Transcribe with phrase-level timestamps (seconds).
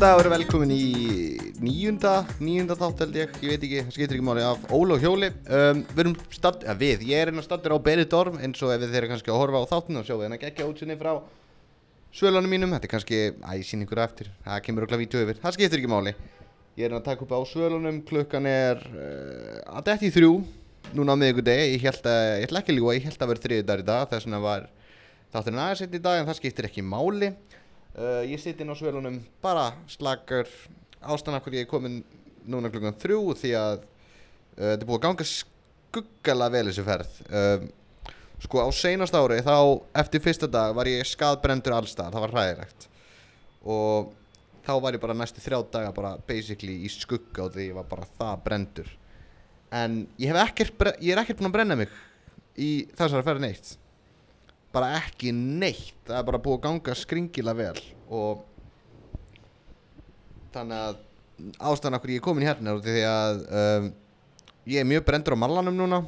[0.00, 0.84] Góðan dag og verið velkomin í
[1.60, 2.10] nýjunda,
[2.40, 5.28] nýjunda þátt held ég, ég veit ekki, það skiptir ekki máli af Óla og Hjóli.
[5.44, 8.72] Um, Við erum stadd, ja við, ég er einn að staddur á Benidorm eins og
[8.72, 11.12] ef þið eru kannski að horfa á þáttinu og sjáu hérna geggja útsinni frá
[12.16, 12.72] svölunum mínum.
[12.72, 15.82] Þetta er kannski, æ, ég sín ykkur eftir, það kemur okkur vítu yfir, það skiptir
[15.84, 16.16] ekki máli.
[16.80, 20.34] Ég er að taka upp á svölunum, klukkan er uh, að detti í þrjú,
[20.96, 23.44] núna á miðvikudegi, ég held að, ég ætla ekki að ljúga, ég held að vera
[23.44, 24.68] þriði dag í dag, þess vegna var
[25.30, 27.34] þátturinn aðeins einn í dag en það skiptir ekki máli
[28.00, 30.48] uh, Ég sitt inn á svölunum bara slakar
[31.00, 32.00] ástæðan af hverju ég er komin
[32.50, 33.90] núna klukkan þrjú því að uh,
[34.56, 37.20] þetta er búið að ganga skuggalega vel þessu ferð.
[37.28, 37.68] Uh,
[38.40, 42.86] Sko á seinast ári þá eftir fyrsta dag var ég skadbrendur allstað, það var hræðilegt.
[43.68, 44.14] Og
[44.64, 47.88] þá var ég bara næstu þrjá daga bara basically í skugga og því ég var
[47.90, 48.90] bara það brendur
[49.70, 51.92] en ég ekkert, ég er ekkert búinn að brenna mig
[52.58, 53.72] í þessari ferð neitt
[54.74, 55.98] bara ekki neitt.
[56.06, 58.46] Það er bara búið að ganga skringilega vel og
[60.54, 60.98] þannig að
[61.70, 63.86] ástæðan okkur ég er komin hérna er því að um,
[64.70, 66.00] ég er mjög brendur á mallanum núna.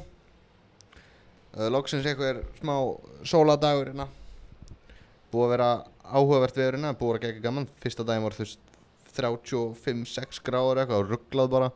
[1.53, 2.75] Uh, loksins eitthvað smá
[3.27, 4.07] sóladagur hérna.
[5.33, 5.71] Búið að vera
[6.03, 7.71] áhugavert veður hérna búið að vera gegga gaman.
[7.81, 8.61] Fyrsta daginn var veist
[9.13, 11.73] 35-6 gráður eitthvað rugglað bara.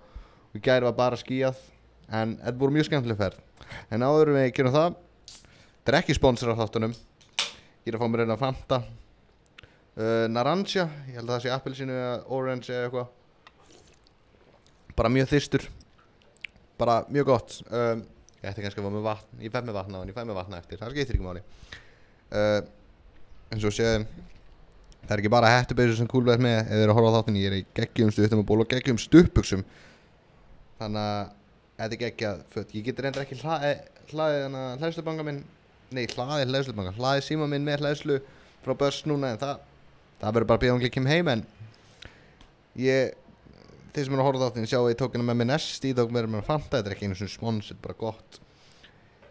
[0.56, 1.60] Í gæri var bara skíjað
[2.08, 3.44] en þetta voru mjög skemmtileg ferð.
[3.92, 4.96] En áður við gerum það
[5.88, 6.92] Þetta er ekki sponsor á þáttunum.
[7.88, 8.78] Ég er að fá mér einn að Fanta.
[9.96, 13.14] Uh, Naranja Ég held að það sé appelsinu eða orange eða eitthvað.
[15.00, 15.64] Bara mjög þyrstur.
[16.84, 17.56] Bara mjög gott.
[17.72, 18.04] Um,
[18.42, 19.40] Ég ætti kannski að fá með vatn.
[19.48, 20.84] Ég fæ með vatn á en ég fæ með vatn eftir.
[20.84, 21.48] Það skiptir ekki máli.
[22.36, 22.60] Uh,
[23.56, 24.10] En svo séðum
[25.08, 26.58] Það er ekki bara hættubeysu sem kúlverð með.
[26.66, 28.74] Ef þið eru að horfa á þáttin Ég er í geggjum stuttum og ból og
[28.76, 29.64] geggjum stuppuksum
[30.84, 31.36] Þannig að
[31.80, 33.78] Þetta er geggjað Ég get reyndar ekki hlaði,
[34.12, 35.46] hlaðið hlæðslubanga minn
[35.96, 38.18] Nei, hlaðið hlæðslubanga Hlaðið síma minn með hlæðslu
[38.66, 39.62] frá börs núna En það,
[40.20, 41.44] það verður bara að býða um klikkjum heim En
[42.82, 43.14] ég
[43.96, 45.70] Þeir sem eru að horfa á þáttin Sjá að ég tók hérna með minn S
[45.86, 48.40] tók með mér að fanta Þetta er ekki einu svona spons Þetta er bara gott.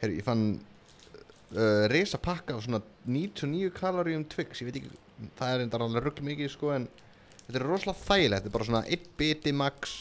[0.00, 5.52] Herru, ég fann uh, Risa pakka á svona 99 kaloríum Twix Ég veit ekki Það
[5.52, 6.88] er enda alveg rugg mikið sko En
[7.44, 9.96] þetta er rosalega þægilegt Þetta er bara svona 1 biti max.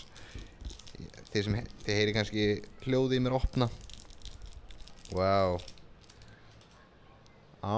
[1.35, 2.49] Þið sem, þið heyri kannski
[2.87, 3.67] hljóðið í mér opna.
[5.11, 5.59] Wow
[7.65, 7.77] Á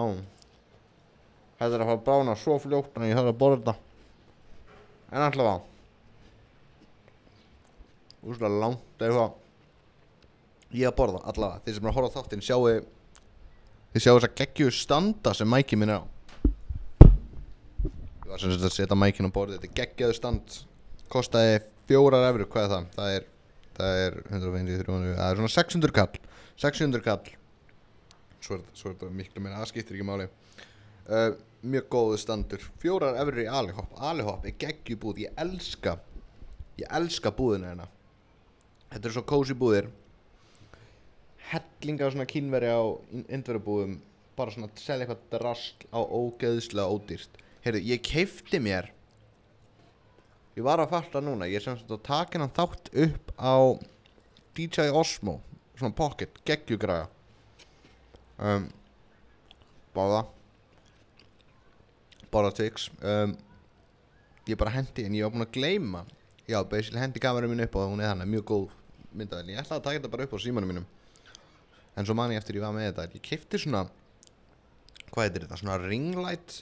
[1.57, 3.75] Þetta er að fara að brána svo fljótt en ég þarf að borða þetta?
[5.07, 5.61] En allavega.
[8.27, 9.31] Úslega langt eitthvað.
[10.77, 11.63] Ég að borða allavega.
[11.65, 12.59] Þið sem er að horfa á þáttinn sjáu
[13.95, 16.05] Þið sjáu þess að geggju standa sem mæki minn er á.
[17.07, 19.63] Ég var sem sagt að setja mækin á borðið.
[19.63, 20.59] Þetta er geggjaðu stand.
[21.09, 21.57] Kostaði
[21.89, 22.93] fjórar efru, hvað er það?
[22.99, 23.27] Það er
[23.77, 26.21] Það er 150, 300, það er svona 600 kall.
[26.57, 27.36] 600 kall
[28.43, 30.27] Svo er, svo er þetta miklu meira, það skiptir ekki máli.
[31.07, 31.29] Uh,
[31.67, 33.95] Mjög góðu standur Fjórar efri alihopp.
[33.97, 35.97] Alihopp er geggjubúð, ég elska
[36.77, 37.87] Ég elska búðina hérna.
[38.91, 39.87] Þetta er svo kósi búðir.
[41.49, 42.83] Hellinga svona kínveri á
[43.25, 43.97] indverubúðum
[44.37, 47.41] Bara svona selja eitthvað drast á ógeðslega ódýrt.
[47.65, 48.91] Heyrðu, ég keifti mér
[50.57, 53.77] Ég var að fatta núna, ég er sem sagt að taka hennan þátt upp á
[54.57, 55.35] DJI Osmo,
[55.77, 57.05] svona pocket, geggjugræða
[58.39, 58.67] um,
[59.95, 60.21] Báða.
[62.33, 63.35] Báða Twix um,
[64.47, 66.05] Ég bara hendi, en ég var búinn að gleyma.
[66.47, 68.67] Já, basically hendi kamerum mín upp og hún er þannig mjög góð
[69.17, 70.87] myndavel Ég ætlaði að taka þetta bara upp á símanum mínum.
[71.97, 73.09] En svo man ég eftir ég var með þetta.
[73.17, 73.83] Ég kefti svona,
[75.11, 76.61] hvað heitir þetta, svona ringlight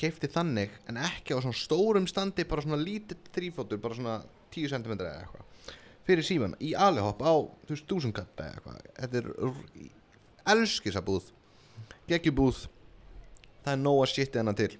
[0.00, 4.14] keipti þannig en ekki á svona stórum standi bara svona lítið þrýfótur bara svona
[4.54, 8.88] 10 cm eða eitthvað fyrir síman í alihopp á þú veist dúsunkatt eða eitthvað.
[8.98, 9.28] Þetta er
[10.52, 11.30] elski þessa búð.
[12.08, 12.64] Geggjubúð.
[13.64, 14.72] Það er nóga shit hennar til.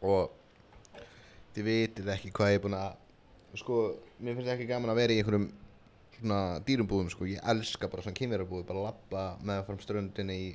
[0.00, 0.30] Og
[1.54, 3.80] þið vitið ekki hvað ég er búin að sko,
[4.22, 5.48] mér finnst ekki gaman að vera í einhverjum
[6.20, 10.50] svona dýrumbúðum sko, ég elska bara svona kynverabúð bara lappa með fram ströndinni í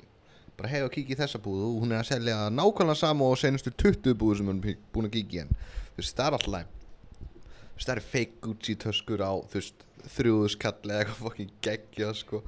[0.56, 1.66] bara hei og kíkja í þessa búð.
[1.66, 5.10] Og hún er að selja nákvæmlega sama og senustu 20 búð sem hún er búin
[5.10, 5.52] að kíkja í henn
[5.96, 6.72] þú veist, það er alltaf
[7.16, 12.10] þú veist, það er fake Gucci töskur á þú veist, þrjúðuskall eða eitthvað fokkin geggja
[12.16, 12.42] sko.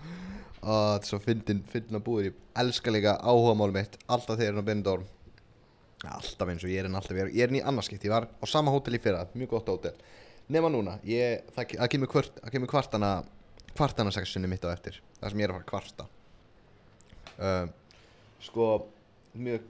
[0.58, 4.38] Og þetta er svo fyndin, fyndin að búður ég elska líka áhuga mál mitt alltaf
[4.38, 5.06] þegar ég er á Benidorm.
[6.08, 8.44] Alltaf eins og ég er en alltaf ég er, er ný annarskipt, ég var á
[8.46, 9.96] sama hótel í fyrra mjög gott hótel,
[10.50, 13.10] nema núna ég, það, það kemur, kvart, það kemur kvartana
[13.72, 16.08] kvartana sexunni mitt á eftir það sem ég er að fara að kvarta.
[17.38, 17.72] Um,
[18.43, 18.69] sko
[19.38, 19.66] mjög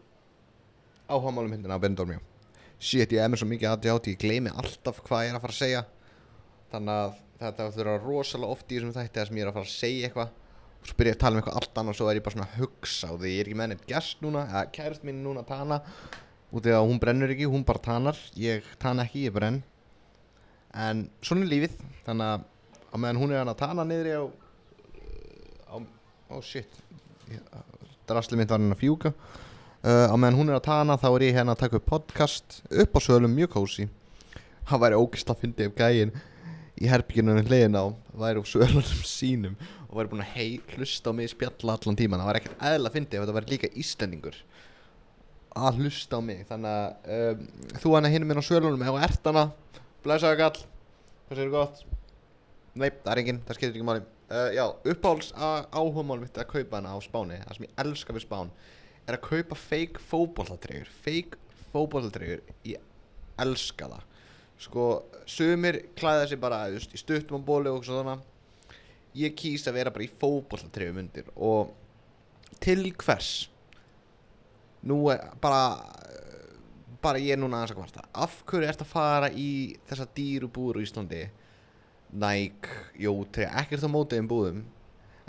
[1.08, 2.18] áhuga málum myndina á Benidorm
[2.78, 5.62] shit ég með svo mikið aðjátt ég gleymi alltaf hvað ég er að fara að
[5.62, 5.84] segja
[6.72, 9.68] þannig að þetta þurfa rosalega oft í þessum þætti þar sem ég er að fara
[9.68, 10.32] að segja eitthvað.
[10.78, 12.48] Og svo byrja að tala um eitthvað allt annað og svo er ég bara svona
[12.48, 13.32] að hugsa og því.
[13.32, 15.80] Ég er ekki með neitt gest núna eða kærist mín núna Tana.
[16.48, 18.20] Út af að hún brennur ekki, hún bara tanar.
[18.40, 19.58] Ég tan ekki, ég brenn.
[20.72, 21.74] En svona er lífið.
[22.06, 22.46] Þannig að
[22.88, 24.24] á meðan hún er að tana niðri á
[25.68, 25.76] á,
[26.32, 26.80] oh shit.
[28.08, 29.12] Drasli mitt var hann að fjúka.
[29.78, 32.62] Uh, á meðan hún er að tana þá er ég hérna að taka upp podcast
[32.66, 33.84] upp á sölum mjög kósi
[34.66, 36.10] hann væri ógist að fyndi ef gægin
[36.78, 37.84] í herbygginu hliðin á
[38.18, 39.58] væri á sölunum sínum
[39.88, 42.90] og væri búin að hei, hlusta á mig spjalla allan tíman það var ekkert eðla
[42.90, 44.40] að fyndi ef þetta væri líka íslendingur
[45.58, 46.44] að hlusta á mig.
[46.48, 47.46] Þannig að um,
[47.82, 49.44] þú hann að hinum minn á sölunum ef þú ert hana.
[50.04, 50.60] Blæsaðu gall
[51.28, 51.82] hvað séu gott?
[52.78, 54.04] Nei, það er enginn, það skilur ekki máli.
[54.28, 55.30] Uh, já, uppáhalds
[55.72, 58.50] áhugamál mitt að kaupa hana á Spáni það sem ég elska við Spán
[59.08, 61.38] er að kaupa fake fótbollatreyjur fake
[61.72, 62.82] fótbollatreyjur ég
[63.40, 64.17] elska það
[64.58, 64.88] sko,
[65.26, 68.18] sumir klæða sig bara just, í stuttum á bóli og svona.
[69.18, 71.72] Ég kýs að vera bara í fótbollatreyjum undir og
[72.62, 73.48] til hvers?
[74.86, 75.78] Nú er bara
[77.02, 78.06] bara ég er núna aðeins að kvarta.
[78.14, 79.50] Af hverju ert að fara í
[79.88, 81.22] þessa dýru búður í Íslandi?
[82.08, 84.62] Nike, Jótri, ekkert á mótiðum búðum.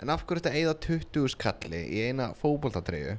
[0.00, 3.18] En af hverju ert að eigða 20 skalli í eina fókbóltatreyju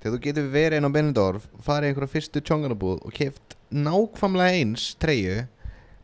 [0.00, 4.88] þegar þú getur verið inn á Benidorm farið einhverja fyrstu tjónganabúð og keft nákvæmlega eins
[5.02, 5.44] treyju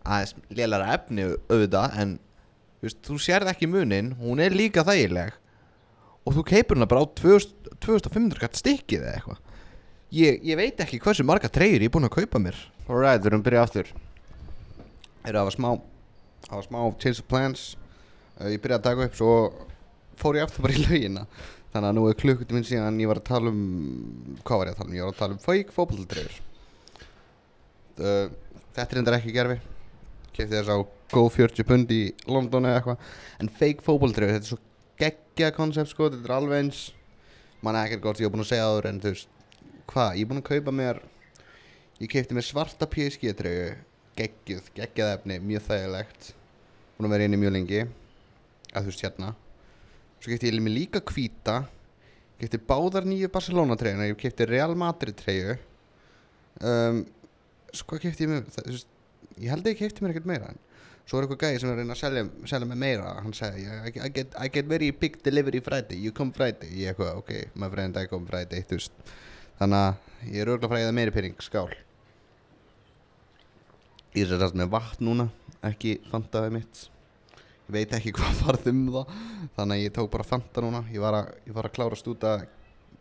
[0.02, 2.16] aðeins lélara efni auðvitað en
[2.82, 5.36] veist, þú sérð ekki munin hún er líka þægileg
[6.22, 9.40] og þú keipur hana bara á 2000 2500 gætt stikkið eða eitthvað.
[10.12, 12.58] Ég, ég veit ekki hversu marga treyjur ég er búinn að kaupa mér.
[12.86, 13.92] Alright, við erum að byrja aftur.
[15.22, 15.70] Erum að hafa smá
[16.50, 17.64] hafa smá change of plans.
[18.42, 19.32] Ég byrjaði að taka upp svo
[20.20, 21.26] fór ég aftur bara í laugina
[21.72, 23.60] Þannig að nú er klukkutíminn minn síðan ég var að tala um
[24.44, 24.96] Hvað var ég að tala um?
[24.96, 26.34] Ég var að tala um fake fókbaltreyjur
[27.96, 28.26] uh,
[28.76, 29.56] Þetta er endar ekki gerfi
[30.32, 30.78] Kefti þess á
[31.12, 33.08] 40 pund í London eða eitthvað.
[33.44, 34.60] En fake fókbaltreyjur, þetta er svo
[35.00, 36.82] geggja koncept sko Þetta er alveg eins.
[37.60, 39.40] Man er ekkert gott, ég hef búin að segja áður en þú veist
[39.92, 41.02] Hvað, ég er búin að kaupa mér
[42.00, 43.72] Ég keipti mér svarta PSG treyju
[44.12, 46.34] Geggjuð, geggjað efni, mjög þægilegt.
[46.98, 47.78] Búin að vera inn í mjög lengi.
[48.76, 49.30] Að þú veist hérna
[50.22, 51.64] Svo keipti ég líka hvíta
[52.38, 55.58] Keipti báðar nýju Barcelona treyjuna Ég keipti Real Madrid treyju
[56.62, 57.02] um,
[57.74, 58.84] Svo keipti ég mér það,
[59.40, 60.52] Ég held að ég keipti mér ekkert meira.
[61.08, 63.12] Svo er eitthvað gæði sem er að reyna að selja, selja mig meira.
[63.24, 65.98] Hann sagði, I, I, get, I get very big delivery Friday.
[65.98, 66.70] You come Friday.
[66.78, 68.62] Ég eitthvað, ok, my friend, I come Friday.
[68.69, 69.12] Þú veist.
[69.58, 71.66] Þannig að ég er örgulega að fræða meiri pyrring Skál.
[74.12, 75.30] Ég er sér með vatn núna
[75.64, 76.80] Ekki fantaði mitt.
[76.84, 77.01] Ég
[77.72, 79.12] veit ekki hvað farð um það
[79.56, 80.80] Þannig að ég tók bara fanta núna.
[80.92, 82.32] Ég var að, ég var að klára stúta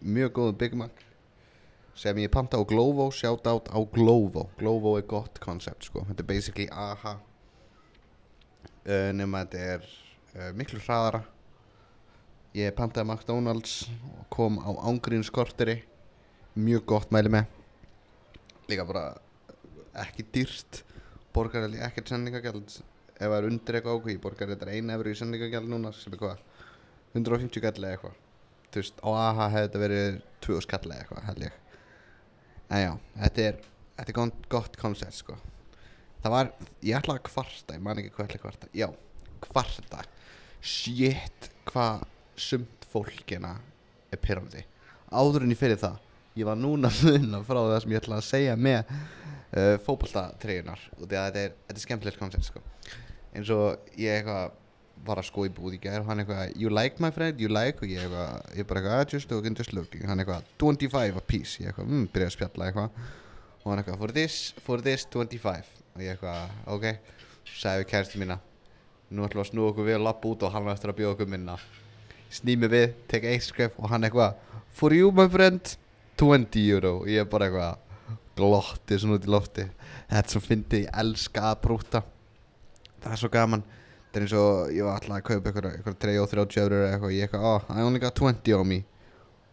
[0.01, 1.07] Mjög góðu Big Mac
[2.01, 4.47] sem ég panta á Glovo, shout out á Glovo.
[4.57, 6.05] Glovo er gott koncept sko.
[6.07, 7.13] Þetta er basically AHA
[8.87, 11.21] uh, nema þetta er uh, miklu hraðara.
[12.57, 13.75] Ég pantaði McDonalds
[14.11, 15.81] og kom á ángrín skorteri.
[16.55, 17.51] Mjög gott mæli með.
[18.71, 19.05] Líka bara
[20.03, 20.81] ekki dýrt.
[21.31, 22.81] Borgar ekkert sendingagjald
[23.21, 26.21] ef það er undir eitthvað ákveð borgar þetta einu efur í sendingagjald núna sem er
[26.21, 26.43] hvað?
[27.13, 28.19] 150 gall eða eitthvað.
[28.71, 31.57] Þú veist á AHA hefði þetta verið 2 skall eða eitthvað held ég.
[32.71, 32.91] En já,
[33.23, 33.63] þetta er,
[33.99, 35.37] þetta er gott, koncept sko.
[36.21, 36.51] Það var,
[36.85, 38.87] ég ætlaði að kvarta ég man ekki hvað ætlaði að kvarta, já,
[39.47, 40.03] kvarta.
[40.61, 42.05] Shit, hvað
[42.41, 43.55] sumt fólkina
[44.11, 44.63] er pyrrandi
[45.11, 45.99] áður en ég fyrir það
[46.39, 51.05] ég var núna munna frá það sem ég ætlaði að segja með uh, fókbaltatreyjunar og
[51.05, 52.63] þetta er, er skemmtilegt koncept sko
[53.35, 54.57] eins og ég eitthvað
[55.05, 57.49] var að sko í búð í gæðir og hann eitthvað you like my friend, you
[57.49, 60.05] like og ég eitthvað, ég bara eitthvað ah, just looking, just looking.
[60.09, 63.01] Hann eitthvað 25 a piece, ég eitthvað mm, byrjaði að spjalla eitthvað.
[63.61, 67.17] Og hann eitthvað for this, for this 25 og ég eitthvað, ok.
[67.51, 68.37] Sagði við kærstu mína
[69.11, 71.15] nú ætlum við að snú okkur við að lappa út og hann eftir að bjóða
[71.17, 71.57] okkur minna.
[72.31, 74.37] Snými við, tek eitt skref og hann eitthvað
[74.71, 75.73] for you my friend
[76.21, 76.93] 20 euro.
[77.01, 77.89] Og ég bara eitthvað
[78.37, 79.65] glotti svona út í lofti
[80.11, 82.01] þetta svo fyndi, ég elska að brúta
[83.03, 83.65] það er svo gaman.
[84.05, 86.81] Þetta er eins og ég var alltaf að kaupa eitthvað, eitthvað 3 og 30 eurur
[86.81, 87.15] eða eitthvað.
[87.15, 88.81] Ég eitthvað, oh, I only got 20 on me.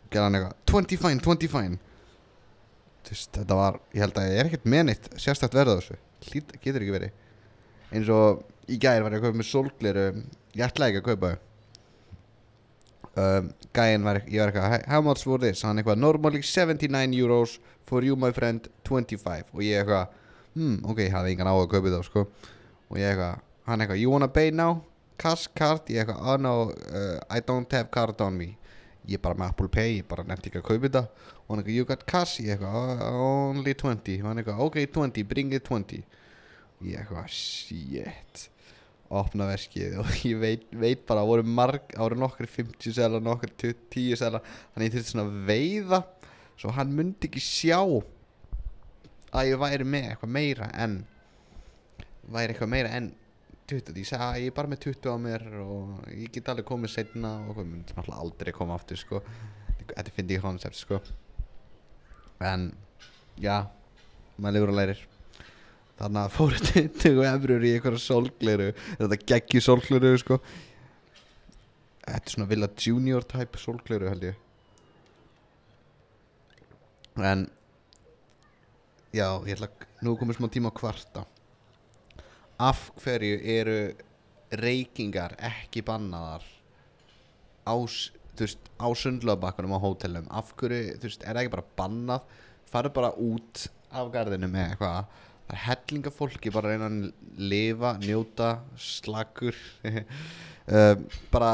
[0.05, 1.81] Og gerði hann eitthvað, 20 fine, 20 fine.
[3.07, 5.99] Þú veist, þetta var ég held að ég er ekkert menitt sérstætt verða þessu.
[6.33, 7.27] Lít, getur ekki verið.
[7.95, 10.01] Eins og í gæðir var ég að kaupa með solglir
[10.59, 11.31] ég ætlaði ekki að kaupa
[13.19, 15.65] um, gæðin var ég var eitthvað, how much for this?
[15.67, 20.15] Hann eitthvað, normally 79 euros for you my friend, 25 og ég eitthvað,
[20.55, 22.27] hmm, ok, ég hafði engan á að kaupa þá sko
[22.89, 24.81] og ég eitthvað hann eitthvað, you wanna pay now?
[25.19, 28.53] cash card, ég eitthvað, oh no uh, I don't have card on me.
[29.09, 31.03] Ég bara með Apple Pay, ég bara nefndi ekki að kaupa þetta.
[31.41, 32.43] Og hann eitthvað, you got cash?
[32.45, 36.05] ég eitthvað, oh, only 20 og hann eitthvað, ok 20, bring it 20
[36.85, 38.45] ég eitthvað, shit.
[39.09, 43.25] Opna veskið og ég veit, veit bara að voru marg, að voru nokkur 50 selar,
[43.25, 46.03] nokkur 10 selar þannig ég þurfti svona að veiða
[46.59, 47.79] svo hann myndi ekki sjá
[49.33, 51.01] að ég væri með eitthvað meira en
[52.33, 53.11] væri eitthvað meira en
[53.69, 56.67] 20 ég sagði að ég er bara með 20 á mér og ég get alveg
[56.69, 59.21] komið setna og hvað myndi náttúrulega aldrei koma aftur sko.
[59.89, 61.01] Þetta finnst ég koncept sko.
[62.45, 62.71] En
[63.41, 63.67] já
[64.39, 65.05] maður lifur og lærir.
[65.99, 68.73] Þannig að fóru 20 efrur í einhverja sólgleru.
[69.03, 70.41] Þetta geggi sólgleru sko.
[72.09, 74.45] Þetta er svona vilja junior type sólgleru held ég.
[77.19, 77.49] En
[79.13, 79.69] já, ég ætla
[80.07, 81.25] nú komið smá tíma að kvarta
[82.59, 83.79] af hverju eru
[84.59, 86.45] reykingar ekki bannaðar
[87.69, 87.75] á,
[88.39, 92.37] veist, á sundlöfabakkunum á hótelum af hverju, þú veist, er það ekki bara bannað?
[92.69, 95.13] Farið bara út af garðinu með eitthvað.
[95.49, 99.57] Það er hellinga fólki bara að reyna að lifa, njóta slagur
[99.89, 100.95] uh,
[101.35, 101.53] bara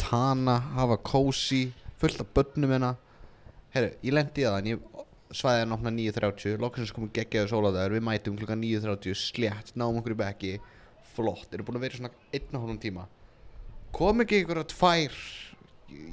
[0.00, 1.66] tana, hafa kósi
[2.00, 2.94] fullt af börnum hérna.
[3.74, 5.03] Herru, ég lendi í það en ég
[5.34, 10.14] svæði hann opna 9.30 loksins komum geggjaðu sólaðar við mætum klukkan 9.30 slétt, náum okkur
[10.14, 10.52] í bekki
[11.14, 13.08] flott, eru búin að vera svona einn og hálfum tíma.
[13.94, 15.18] Kom ekki ykkur að tvær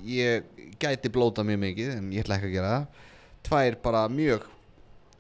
[0.05, 0.49] ég
[0.81, 3.05] gæti blóta mjög mikið en ég ætla ekki að gera það.
[3.47, 4.45] Tvær bara mjög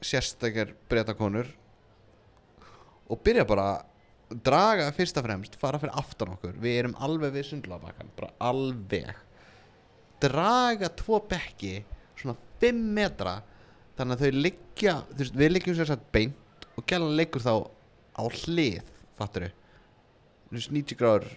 [0.01, 1.49] sérstakar breytakonur
[3.11, 3.69] og byrja bara
[4.31, 6.57] draga fyrst og fremst, fara fyrir aftan okkur.
[6.61, 9.13] Við erum alveg við sundlabakkan bara alveg.
[10.21, 11.79] Draga tvo bekki
[12.15, 13.39] svona 5 metra
[13.97, 17.53] þannig að þau liggja veist, við liggjum sér satt beint og gælan liggur þá
[18.17, 18.81] á hlið
[19.17, 19.47] fattur
[20.51, 21.31] veist 90 gráður.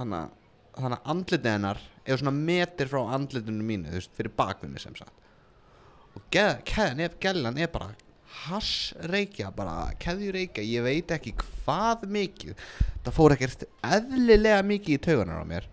[0.00, 0.36] Þannig að
[0.80, 5.12] þannig að andlitið hennar er svona metir frá andlitinu mínu veist, fyrir bakvinni sem sagt.
[6.16, 7.92] Og gælan er bara
[8.46, 12.54] hassreikja, bara keðjureikja ég veit ekki hvað mikið.
[13.04, 15.68] Það fór ekkert eðlilega mikið í tauganar á mér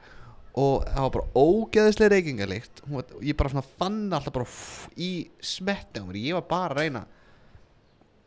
[0.57, 2.81] og það var bara ógeðislega reykingalikt
[3.21, 6.17] ég bara svona fann alltaf bara fff, í smetti á mér.
[6.17, 7.03] Ég var bara að reyna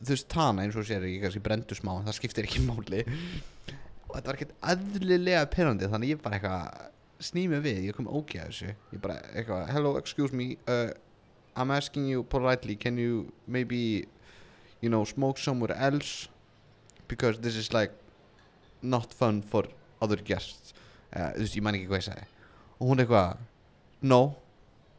[0.01, 3.03] þú veist tana eins og sér ég kannski brendu smá það skiptir ekki máli.
[4.07, 6.89] Og þetta var ekkert eðlilega pyrrandi þannig ég bara eitthvað
[7.31, 8.75] snými við, ég kom ógeð að þessu.
[8.95, 10.95] Ég bara eitthvað, hello, excuse me uh,
[11.59, 14.07] I'm asking you politely can you maybe
[14.81, 16.29] you know, smoke somewhere else?
[17.09, 17.91] Because this is like
[18.83, 19.67] not fun for
[20.01, 20.73] other guests
[21.17, 22.29] uh, þú veist, ég man ekki hvað ég sagði.
[22.81, 23.41] Og hún eitthvað
[24.11, 24.21] no,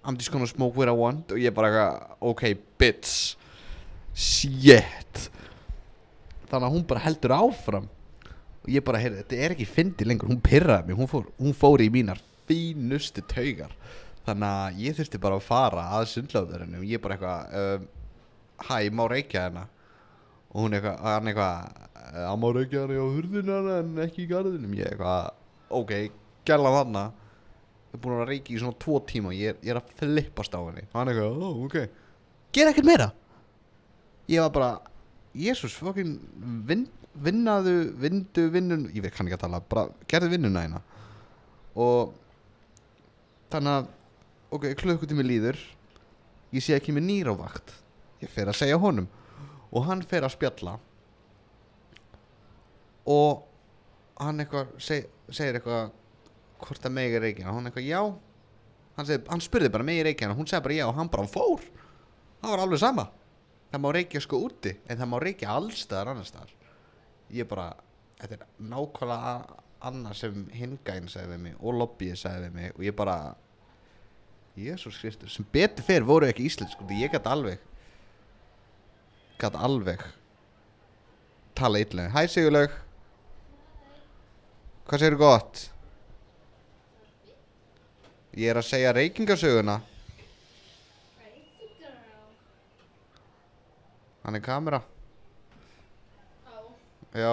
[0.06, 1.32] I'm just gonna smoke where I want.
[1.32, 2.44] Og ég bara eitthvað, ok,
[2.82, 3.36] bitch.
[4.14, 5.28] Shit.
[6.52, 7.88] Þannig að hún bara heldur áfram.
[8.62, 10.30] Og ég bara, heyrðu, þetta er ekki fyndi lengur.
[10.30, 13.74] Hún pyrraði mig, hún fór, hún fór í mínar fínustu taugar.
[14.28, 17.88] Þannig að ég þurfti bara að fara að sundlöfðurinn ég bara eitthvað um,
[18.68, 19.64] hæ, má reykja hérna?
[20.52, 21.72] Og hún eitthvað, hann eitthvað
[22.12, 24.76] "Eh, hann má reykja hérna á hurðina en ekki í garðinum.
[24.78, 25.32] Ég eitthvað,
[25.78, 25.92] ok,
[26.48, 29.80] gæla þarna við erum búin að reykja í svona tvo tíma ég, er- ég er
[29.82, 30.86] að flippast á henni.
[30.94, 31.76] Hann eitthvað, ó, ok.
[32.56, 33.10] Gera ekkert meira.
[34.32, 34.70] Ég var bara,
[35.36, 36.14] jésús, fokkin
[36.68, 36.86] vin,
[37.20, 40.82] vinnaðu, vindu vinnun ég veit kann ekki að tala, bara gerðu vinnuna hérna
[41.76, 42.14] og
[43.52, 43.90] þannig að,
[44.56, 45.60] ok, klukkutími líður.
[46.56, 47.76] Ég sé ekki með nýr á vakt
[48.24, 49.08] ég fer að segja honum.
[49.72, 50.74] Og hann fer að spjalla.
[53.12, 53.44] Og
[54.22, 55.92] hann eitthvað seg, segir eitthvað
[56.62, 58.02] hvort það megi reykjana hann eitthvað já.
[58.98, 60.86] Hann, segi, hann spurði bara megi reykjana hún segði bara já.
[60.90, 61.66] Og hann bara fór.
[62.42, 63.08] Það var alveg sama.
[63.72, 66.56] Það má reykja sko úti en það má reykja allstaðar annars staðar.
[67.32, 67.72] Ég bara
[68.22, 69.36] þetta er nákvæmlega
[69.82, 73.18] annað sem hingæn segði við mig og lobbyið segði við mig og ég bara
[74.60, 77.64] Jésús Kristur sem betur fyrir voru ekki íslensk sko, ég gæti alveg
[79.42, 80.04] gæti alveg
[81.58, 82.76] tala illa Hæ Sigurlaug
[84.92, 85.62] Hvað segir gott?
[88.36, 89.78] Ég er að segja reykingasöguna.
[94.22, 94.82] Hann er kamera.
[97.12, 97.32] Já,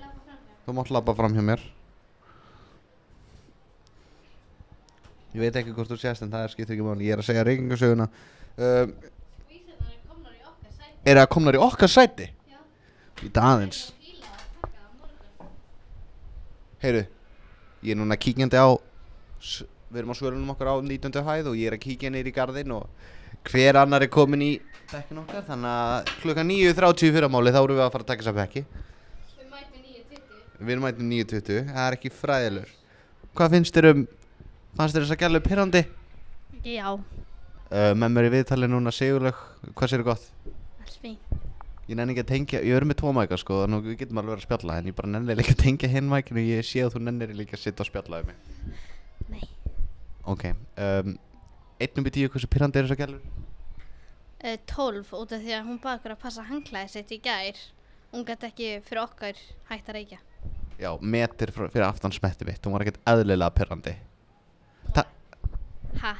[0.00, 0.34] lappa
[0.66, 1.62] þú mátt labba fram hjá mér.
[5.32, 7.06] Ég veit ekki hvort þú sést en það er skiptir ekki máli.
[7.08, 8.08] Ég er að segja reykingasöguna.
[8.56, 10.98] Um, er komnar í okkar sæti.
[11.04, 12.28] Er það komnar í okkar sæti?
[12.48, 12.60] Já.
[13.24, 15.54] Í aðeins Ég fíla að taka á morgun.
[16.78, 17.00] Heyru,
[17.82, 18.70] ég er núna kíkjandi á
[19.88, 21.10] Við erum á svörunum okkar á 19.
[21.26, 22.84] hæð og ég er að kíkja neyri í garðinn og
[23.48, 24.50] hver annar er komin í
[24.92, 28.22] bekkin okkar þannig að klukkan 9.30 fyrir máli þá erum við að fara að taka
[28.22, 30.68] þess að bekki Við mætum 9.20.
[30.68, 32.72] Við mætum 9.20, það er ekki fræðilur
[33.34, 34.06] Hvað finnst þér um,
[34.78, 35.84] fannst þér þess að gælu pyrrandi?
[36.62, 36.88] Já.
[36.94, 39.42] Uh, með mér í viðtali núna Sigurlaug,
[39.74, 40.30] hvað sér gott?
[41.88, 44.18] Ég nenni ekki að tengja, ég verður með tvo mæka sko þannig að við getum
[44.20, 46.82] alveg verið að spjalla en ég bara nenni ekki að tengja hinn mækinu ég sé
[46.84, 49.46] að þú nennir líka að sitta og spjalla um mig Nei.
[50.28, 50.44] Ok,
[50.84, 51.14] um,
[51.80, 53.22] einnum í tíu hversu pyrrandi er þess að gælur?
[54.44, 57.58] uh, 12 út af því að hún baði okkur að passa hanglaði sitt í gær.
[58.12, 59.40] Hún gæti ekki fyrir okkar
[59.72, 60.20] hægt að reykja.
[60.78, 63.96] Já, metir fyrir aftan smetti mitt Hún var ekkert eðlilega perrandi
[64.94, 65.08] Ta-
[66.04, 66.12] Ha?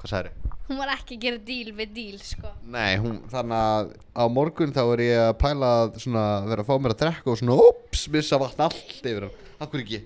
[0.00, 0.32] Hvað sagði
[0.66, 2.48] Hún var ekki að gera díl við díl, sko.
[2.74, 6.70] Nei, hún, þannig að á morgun þá er ég að pæla að svona vera að
[6.72, 10.00] fá mér að drekka og svona ups, missa vatn allt yfir hann Akkur ekki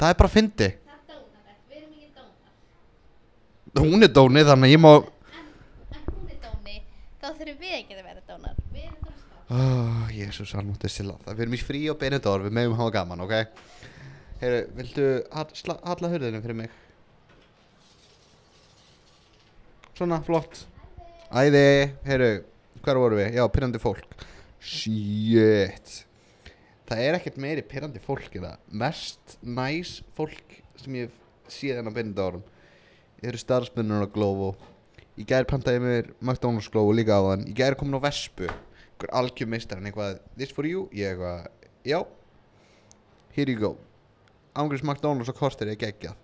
[0.00, 3.84] Það er bara að fyndi Það er dónar, við erum ekki dónar.
[3.84, 5.04] Hún er dónið þannig að ég má En,
[5.92, 6.76] en hún er dóni,
[7.20, 8.56] þá þurfum við ekki að vera dónar.
[8.72, 9.18] Við erum dónar.
[9.60, 13.26] oh, Jésús, almáttu stila Það við erum í frí og benedor, við megum hafa gaman,
[13.28, 13.36] ok
[14.40, 16.78] Heyru, viltu hall- sla- halla hurðinu fyrir mig?
[20.00, 20.62] Svona, flott.
[21.28, 22.28] Æði, heyru,
[22.80, 23.34] hver voru við?
[23.36, 24.22] Já, pyrrandi fólk.
[24.64, 25.90] Shit.
[26.88, 31.82] Það er ekkert meiri pyrrandi fólk en það Mest næs fólk sem ég hef séð
[31.82, 32.38] hennar benedor
[33.18, 34.54] Ég eru starfsmennur á Glovo.
[35.20, 37.44] Í gær pantaði ég mér McDonalds Glovo líka á þann.
[37.52, 38.48] Í gær komin á Vespu.
[38.48, 40.86] Einhver algjör meistar en eitthvað This for you?
[40.96, 41.44] Ég eitthvað
[41.84, 42.00] Já.
[43.36, 43.74] Here you go.
[44.56, 46.16] Ángriðs McDonalds og kortir er geggjað.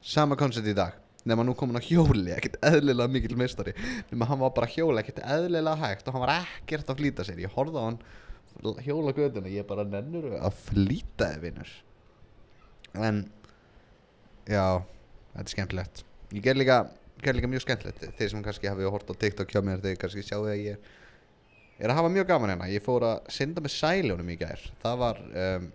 [0.00, 0.96] Sama koncept í dag
[1.28, 3.74] Nefn nú komin á hjóli Ekkert eðlilega mikil meistari.
[4.10, 7.26] Nefn hann var bara að hjóla Ekkert eðlilega hægt Og hann var ekkert að flýta
[7.26, 7.42] sér.
[7.44, 7.98] Ég horfði á hann
[8.86, 11.74] hjóla göduna Ég bara nennur að flýta þið vinnur
[13.10, 13.20] En
[14.50, 14.64] Já
[15.30, 16.00] Þetta er skemmtilegt.
[16.34, 16.78] Ég ger líka,
[17.22, 18.00] ger líka mjög skemmtilegt.
[18.18, 20.88] Þeir sem kannski hafi hort á TikTok hjá mér Þeir kannski sjáu að ég
[21.78, 22.66] er að hafa mjög gaman hérna.
[22.72, 24.64] Ég fór að synda með sæljónum í gær.
[24.82, 25.68] Það var um,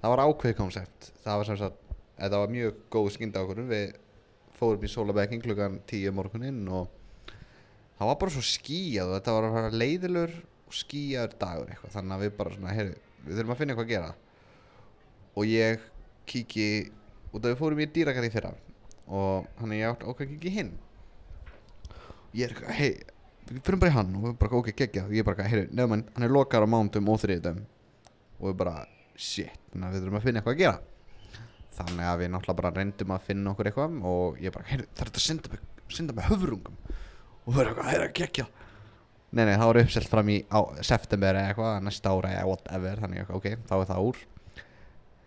[0.00, 1.82] Það var ákveð koncept Það var sem sagt
[2.20, 3.90] Þetta var mjög góð skynda okkur Við
[4.60, 6.88] fórum í sólabekking klukkan 10 morguninn Og
[7.98, 10.34] það var bara svo skýjað Og þetta var að fara leiðilur
[10.70, 11.94] Og skýjaður dagur eitthvað.
[11.96, 14.10] Þannig að við bara svona heyri, Við þurfum að finna eitthvað að gera.
[15.34, 15.88] Og ég
[16.30, 16.68] kíki
[17.30, 18.52] Út af við fórum í dýragarði fyrra
[19.10, 20.74] Og hann er ég átt okkar kíki hinn.
[22.36, 22.92] Ég er eitthvað, hei
[23.50, 26.04] Við fyrir bara í hann og við bara, ok, geggja Og ég bara, heyri, nefnum
[26.14, 27.64] hann er lokar á mántum og þriðdum
[28.38, 28.84] Og við bara,
[29.18, 30.89] shit Þannig að við þurfum að finna eitthvað að gera
[31.76, 35.04] Þannig að við náttúrulega bara reyndum að finna okkur eitthvað Og ég bara, heyri, það
[35.04, 35.62] er þetta að synda með,
[35.96, 36.80] synda með höfrungum?
[37.44, 38.46] Og við erum eitthvað, heyri, geggja.
[39.30, 43.02] Nei, nei, það var uppselt fram í á, september eða eitthvað, næsta ára eða whatever
[43.04, 44.20] Þannig að, ok, þá er það úr.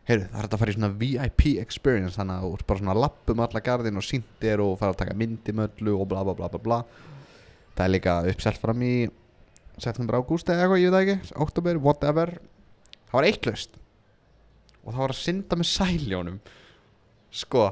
[0.04, 2.82] Heyrðu, það er þetta að fara í svona VIP experience Þannig að þú ert bara
[2.82, 6.36] svona að lappum alla garðin og sýndir og fara að taka myndimöllu og bla bla
[6.36, 6.80] bla bla bla.
[7.78, 8.96] Það er líka uppselt fram í
[9.80, 12.36] september, ágúst eða eitthvað, ég veit það ekki Oktober, whatever.
[13.08, 13.80] Það var eitt laust
[14.84, 16.40] Og það var að synda með sæljónum
[17.34, 17.68] Sko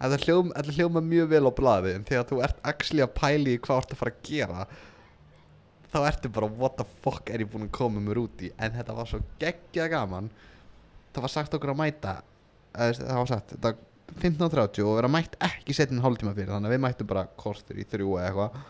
[0.00, 3.82] Þetta hljóma, hljóma mjög vel á blaði En þegar þú ert actually að pæli hvað
[3.82, 4.64] ert að fara að gera
[5.90, 8.52] Þá ertu bara what the fuck er ég búinn að koma mér út í?
[8.62, 10.28] En þetta var svo geggjað gaman.
[11.10, 12.12] Það var sagt okkur að mæta
[12.76, 13.72] Það var sagt þetta
[14.20, 17.86] 15.30 og vera mætt ekki setjum hálftíma fyrir Þannig að við mættum bara kortur í
[17.90, 18.60] þrjú eða eitthvað.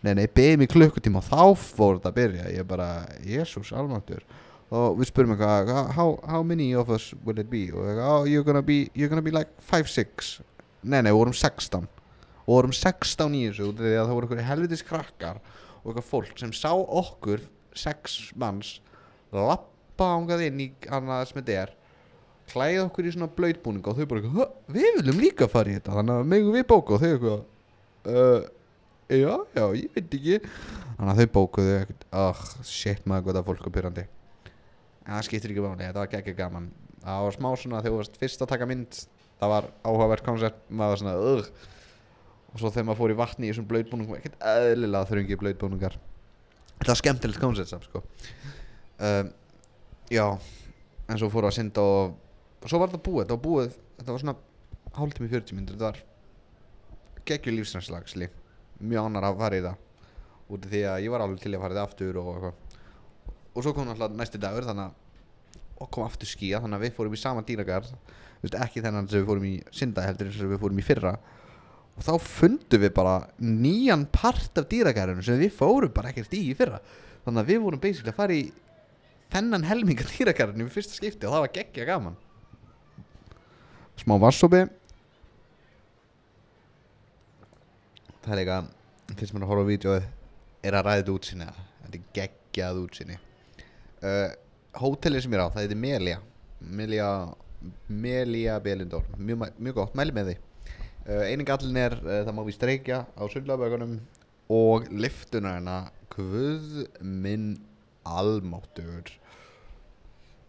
[0.00, 2.48] Nei, nei, beðum í klukkutíma og þá fór þetta að byrja.
[2.56, 2.88] Ég bara,
[3.28, 4.24] jésús, almáttur
[4.70, 7.64] Og við spurum eitthvað, how, how many of us will it be?
[7.74, 10.36] Og eitthvað, oh, you're gonna be, you're gonna be like 5-6
[10.86, 11.88] Nei, nei, við vorum 16
[12.44, 15.40] Og vorum 16 í þessu Því að það voru eitthvað helvitis krakkar
[15.80, 17.42] Og eitthvað fólk sem sá okkur
[17.74, 18.76] Sex manns
[19.34, 21.74] Lappa ángað inn í hana sem þetta er
[22.50, 25.76] Klæða okkur í svona blöytbúninga Og þau bara, eitthvað, "Hö, við viljum líka fara í
[25.80, 25.98] þetta.
[25.98, 27.42] Þannig að megum við bóka og þau eitthvað
[28.14, 28.48] uh,
[29.10, 30.40] Já, já, ég veit ekki.
[30.94, 32.08] Þannig að þau bókuðu ekkert.
[32.14, 34.08] Oh, shit maður, hvað það fólk er pyrrandi
[35.06, 36.70] En það skiptir ekki máli, þetta var geggja gaman.
[37.00, 39.02] Það var smá svona þegar þú varst fyrst að taka mynd
[39.40, 41.68] Það var áhugavert koncept Maður var svona, ugh.
[42.50, 45.96] Og svo þegar maður fór í vatni í þessum blöytbúningum Ekkert eðlilega þröngi blöytbúningar
[46.74, 48.02] Þetta var skemmtilegt koncept samt sko.
[49.00, 49.30] Um,
[50.12, 50.26] Já
[51.08, 52.18] En svo fór að synda og
[52.60, 54.36] og Svo var þetta búið, þetta var búið Þetta var svona
[54.98, 56.02] hálftími 40 myndir Þetta var
[57.30, 58.28] geggjur lífsnæslagsli
[58.80, 59.80] Mjög annar að fara í það.
[60.50, 62.69] Út af því að ég var alveg til að fara í það aftur og eitthvað
[63.60, 64.94] Og svo kom náttúrulega næsti dagur Þannig
[65.80, 67.92] að kom aftur skía Þannig að við fórum í sama dýragarð.
[68.48, 71.12] Ekki þennan sem við fórum í synda heldur eins og við fórum í fyrra.
[71.98, 76.40] Og þá fundum við bara nýjan part af dýragarðinu sem við fórum bara ekkert í
[76.48, 76.80] í fyrra.
[77.26, 78.46] Þannig að við vorum basically að fara í
[79.34, 82.16] þennan helminga dýragarðinu við fyrsta skipti og það var geggja gaman.
[84.00, 84.64] Smá vassopi
[88.24, 91.98] Það er eitthvað sem er að horfa á vídeo er að ræða þetta útsinni þetta
[91.98, 93.16] er geggjað útsinni
[94.04, 94.28] uh,
[94.80, 96.18] hótelið sem ég er á það heitir Melia.
[96.60, 97.10] Melia
[97.88, 100.36] Melia Belindor mjög, mjög gott, mæli með því.
[101.06, 103.98] Uh, eini gallin er uh, það má við streikja á sundlabögunum
[104.50, 105.78] og liftuna hérna
[106.12, 107.52] guð minn
[108.08, 109.10] almáttur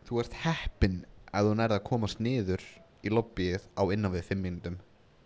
[0.07, 2.63] þú ert heppin að þú nærða að komast niður
[3.05, 4.79] í lobbyið á innan við 5 mínútum.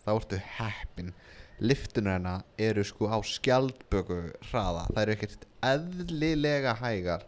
[0.06, 1.16] Þá ertu heppin
[1.60, 7.24] liftunar hérna eru sko á skjaldböku hraða það eru ekkert eðlilega hægar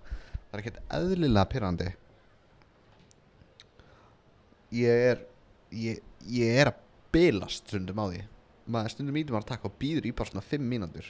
[0.58, 1.88] það er ekkert eðlilega pyrrandi
[4.74, 5.24] ég er
[5.72, 6.82] ég, ég er að
[7.14, 8.26] bilast stundum á því.
[8.68, 11.08] Maður stundum ítum að taka og býður í bara svona 5 mínútur.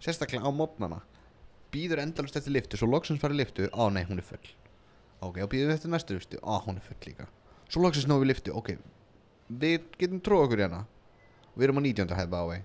[0.00, 1.02] Sérstaklega á mótnana.
[1.74, 4.46] Býður endalust eftir liftu svo loksins farið liftu, á nei hún er full.
[5.20, 7.28] Ok, og býður eftir næstu liftu, á hún er full líka.
[7.68, 8.76] Svo loksins náum við liftu, ok
[9.48, 10.84] við getum tróð okkur hérna.
[11.54, 12.14] Við erum á 19.
[12.16, 12.62] hæð bái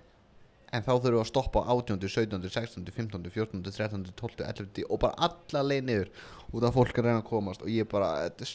[0.70, 4.84] en þá þurfum við að stoppa á 18, 17, 16, 15, 14, 13, 12, 11
[4.86, 6.10] og bara alla leið niður
[6.54, 7.64] út af fólk að reyna að komast.
[7.64, 8.54] Og ég bara, er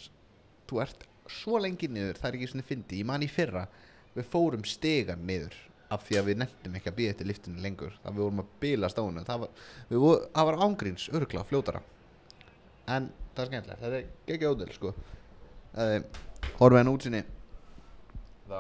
[0.70, 3.66] þú ert svo lengi niður, það er ekki svona fyndi ég man í fyrra,
[4.16, 5.58] við fórum stegan niður
[5.94, 8.54] af því að við nefndum ekki að býða eftir liftinu lengur, það við vorum að
[8.62, 11.82] bilast á hennu það var, við voru, það var ángríns örgla, fljótara.
[12.86, 14.94] En það er skemmtilegt, það er ekki ódel sko.
[15.76, 16.00] Uh,
[16.56, 17.22] horfum við henni útsinni
[18.48, 18.60] þá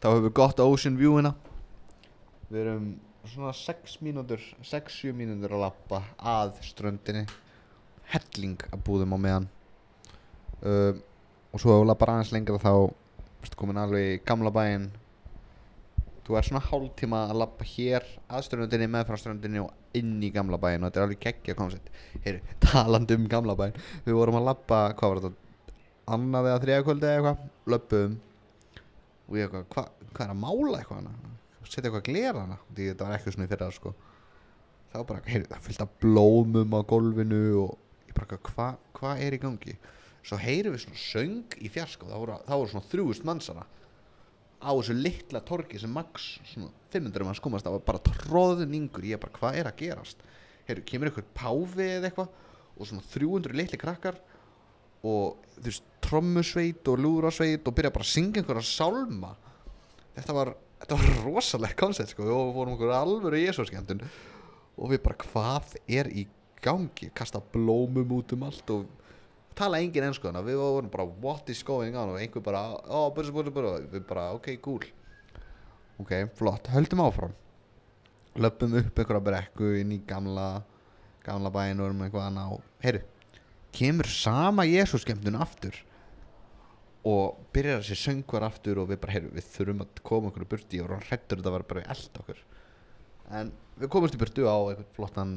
[0.00, 1.32] þá höfum við gott ocean view hérna
[2.50, 2.86] við erum
[3.28, 7.26] svona 6 mínútur 6-7 mínútur að lappa að ströndinni.
[8.10, 9.46] Helling að búðum á meðan.
[10.60, 10.98] Uh,
[11.54, 12.72] og svo ef við lappar aðeins lengra þá
[13.40, 14.88] ertu komin alveg í gamla bæinn.
[16.26, 20.58] Þú er svona hálftíma að lappa hér að ströndinni, meðfram ströndinni og inn í gamla
[20.60, 20.82] bæinn.
[20.82, 21.94] Og þetta er alveg geggja koncept.
[22.26, 23.78] Heyri, talandi um gamla bæinn.
[24.08, 25.78] Við vorum að lappa, hvað var þetta
[26.10, 27.48] annað eða þriða kvöldi eða eitthvað?
[27.70, 28.18] Löpum
[29.30, 31.29] og ég eitthvað, hva, hvað er að mála eitthvað hana
[31.68, 33.94] setja eitthvað glera hana því þetta var ekki svona í fyrra sko.
[34.90, 39.42] Þá bara, heyrðu, það fylgta blómum á gólfinu og ég bara, hvað hva er í
[39.42, 39.76] gangi?
[40.26, 43.66] Svo heyrum við svona söng í fjarska og það voru, það voru svona þrjúust mannsana
[44.60, 49.20] á þessu litla torgi sem max svona 500 manns komast það var bara tróðningur ég
[49.22, 50.24] bara, hvað er að gerast?
[50.68, 52.34] Heyrðu, kemur eitthvað páfi eða eitthvað
[52.76, 54.18] og svona 300 litli krakkar
[55.06, 59.32] og þú veist, trommusveit og lúrasveit og byrja bara að syngja einhverja sálma.
[60.16, 64.02] Þetta var, þetta var rosalega koncept sko, við vorum okkur alvöru Jésúskendun
[64.80, 66.26] og við bara hvað er í
[66.64, 68.88] gangi, kasta blómum út um allt og
[69.56, 72.14] tala engin ennsku þannig við vorum bara what is going on?
[72.14, 74.84] Og einhver bara, ó, byrja, byrja, byrja við bara, ok, cool.
[76.00, 77.36] Ok, flott, höldum áfram.
[78.40, 80.62] Löpum upp einhverja brekku inn í gamla
[81.24, 83.00] gamla og erum eitthvað annað og heyru,
[83.76, 85.76] kemur sama Jésúskemdun aftur
[87.08, 90.80] og byrjar þessi söngvar aftur og við bara, heyru, við þurfum að koma okkur burti
[90.82, 92.42] og hann hrettur þetta var bara í eld okkur.
[93.40, 95.34] En við komumst í burtu á einhvern flottan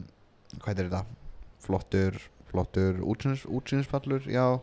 [0.58, 1.04] hvað er þetta,
[1.64, 2.20] flottur
[2.54, 4.60] flottur útsýnis, útsýnispallur já,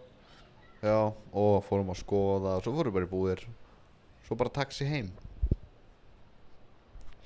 [0.84, 0.98] já
[1.32, 3.44] og fórum að skoða og svo fórum við bara í búðir.
[4.28, 5.10] Svo bara taxi heim.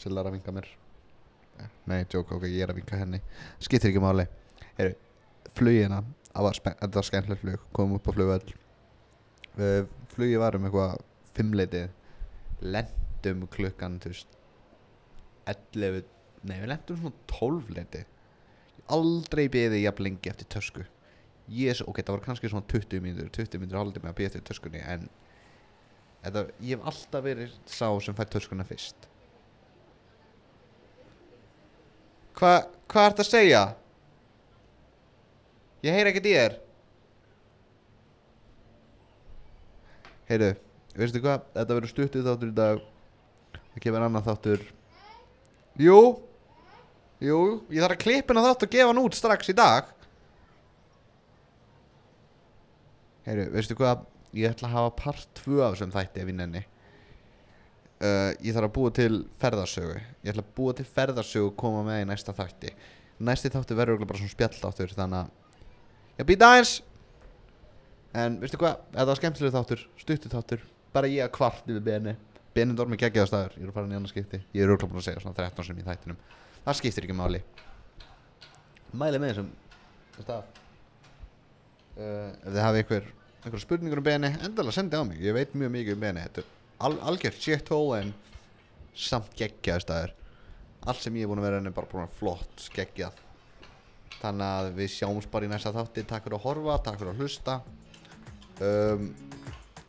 [0.01, 0.71] Silla er að vinka mér.
[1.61, 3.21] Eh, nei, joke, ok, ég er að vinka henni.
[3.63, 4.25] Skiptir ekki máli.
[4.79, 4.95] Heru,
[5.59, 7.67] flugina, það var, skemmtilegt flug.
[7.77, 8.55] Komum upp á flugvöll
[9.59, 10.97] uh, flugið var um eitthvað
[11.35, 14.40] fimmleitið lendum klukkan þú veist
[15.51, 16.05] 11,
[16.49, 18.11] nei við lendum svona 12 leitið
[18.93, 20.85] aldrei beðið jafn lengi eftir tösku.
[21.49, 24.45] Jésu, ok, það var kannski svona 20 mínútur 20 mínútur haldið með að beða eftir
[24.49, 25.09] töskunni en
[26.25, 29.09] þetta, ég hef alltaf verið sá sem fær töskuna fyrst.
[32.35, 32.55] Hva,
[32.90, 33.64] hvað ert að segja?
[35.85, 36.57] Ég heyri ekkert í þér
[40.29, 40.53] Heyrðu,
[40.97, 41.43] veistu hvað?
[41.57, 42.85] Þetta verður stuttið þáttur í dag.
[43.75, 44.63] Það kemur annar þáttur.
[45.83, 45.99] Jú.
[47.25, 47.41] Jú,
[47.73, 49.91] ég þarf að klippa hennar þátt og gefa hann út strax í dag.
[53.25, 54.05] Heyrðu, veistu hvað?
[54.35, 56.65] Ég ætla að hafa part 2 af þessum þætti ef ég nenni.
[58.03, 61.85] Uh, Ég þarf að búa til ferðarsögu Ég ætla að búa til ferðarsögu og koma
[61.87, 62.73] með í næsta þætti.
[63.25, 66.73] Næsti þáttu verður bara svona spjalláttur Þannig að Ég býta aðeins
[68.14, 70.62] En veistu hvað, þetta var skemmtilega þáttur Stuttu þáttur,
[70.94, 72.14] bara ég að kvart yfir beni
[72.55, 74.38] Benin dormi geggjaða staður, ég er að fara í annar skipti.
[74.55, 76.18] Ég er búin að segja svona 13 sem í þættinum.
[76.62, 77.40] Það skiptir ekki máli.
[78.94, 79.48] Mæli með þessum.
[80.14, 83.09] Þetta uh, Ef þið hafið einhver,
[83.40, 86.44] einhver spurningur um beni Endalega sendi á mig, ég veit mjög mikið um beni Þetta
[86.44, 86.53] er
[86.87, 88.14] al algjört shithole En
[88.94, 90.14] samt geggjaða staður.
[90.87, 93.18] Allt sem ég er búin að vera henni bara búin að flott geggjað.
[94.20, 96.07] Þannig að við sjáumst bara í næsta þátti.
[96.07, 97.59] Takk fyrir að horfa, takk fyrir að hlusta
[98.62, 99.12] um,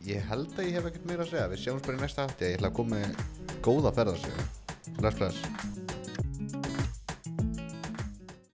[0.06, 1.48] Ég held að ég hef ekkert meira að segja.
[1.50, 4.46] Við sjáumst bara í næsta þátti Ég ætla að koma með góða ferðarsögu.
[5.00, 5.85] Bless, bless